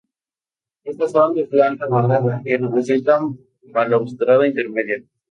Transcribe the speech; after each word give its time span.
Estas 0.91 1.11
son 1.15 1.35
de 1.35 1.43
planta 1.45 1.85
cuadrada 1.87 2.41
y 2.43 2.57
presentan 2.57 3.37
balaustrada 3.71 4.47
intermedia. 4.47 5.03